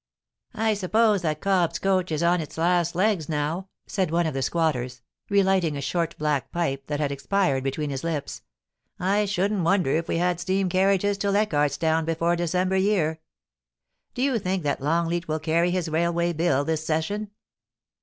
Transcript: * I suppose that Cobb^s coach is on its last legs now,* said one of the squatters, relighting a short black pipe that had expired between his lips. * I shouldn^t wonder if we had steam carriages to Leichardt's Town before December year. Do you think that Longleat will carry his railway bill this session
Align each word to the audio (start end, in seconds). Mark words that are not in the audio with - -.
* 0.33 0.53
I 0.55 0.73
suppose 0.73 1.21
that 1.21 1.41
Cobb^s 1.41 1.79
coach 1.79 2.11
is 2.11 2.23
on 2.23 2.41
its 2.41 2.57
last 2.57 2.95
legs 2.95 3.29
now,* 3.29 3.67
said 3.85 4.09
one 4.09 4.25
of 4.25 4.33
the 4.33 4.41
squatters, 4.41 5.03
relighting 5.29 5.77
a 5.77 5.79
short 5.81 6.17
black 6.17 6.51
pipe 6.51 6.87
that 6.87 6.99
had 6.99 7.11
expired 7.11 7.63
between 7.63 7.91
his 7.91 8.03
lips. 8.03 8.41
* 8.73 8.99
I 9.15 9.25
shouldn^t 9.27 9.61
wonder 9.61 9.91
if 9.91 10.07
we 10.07 10.17
had 10.17 10.39
steam 10.39 10.69
carriages 10.69 11.19
to 11.19 11.29
Leichardt's 11.29 11.77
Town 11.77 12.03
before 12.05 12.35
December 12.35 12.77
year. 12.77 13.19
Do 14.15 14.23
you 14.23 14.39
think 14.39 14.63
that 14.63 14.81
Longleat 14.81 15.27
will 15.27 15.39
carry 15.39 15.69
his 15.69 15.87
railway 15.87 16.33
bill 16.33 16.65
this 16.65 16.83
session 16.83 17.29